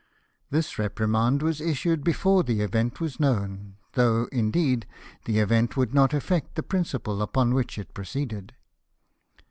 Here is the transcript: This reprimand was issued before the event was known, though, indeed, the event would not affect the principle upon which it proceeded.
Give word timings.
This 0.49 0.79
reprimand 0.79 1.43
was 1.43 1.61
issued 1.61 2.03
before 2.03 2.41
the 2.41 2.61
event 2.61 2.99
was 2.99 3.19
known, 3.19 3.75
though, 3.93 4.27
indeed, 4.31 4.87
the 5.25 5.37
event 5.37 5.77
would 5.77 5.93
not 5.93 6.11
affect 6.11 6.55
the 6.55 6.63
principle 6.63 7.21
upon 7.21 7.53
which 7.53 7.77
it 7.77 7.93
proceeded. 7.93 8.53